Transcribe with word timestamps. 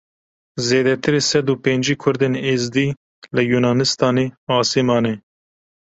Zêdetirî 0.67 1.21
sed 1.29 1.45
û 1.53 1.55
pêncî 1.63 1.95
Kurdên 2.03 2.33
Êzidî 2.53 2.87
li 3.35 3.43
Yunanistanê 3.53 4.25
asê 4.59 4.81
mane. 4.89 5.13